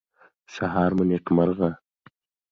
سهار 0.53 0.91
مو 0.97 1.03
نیکمرغه 1.09 1.69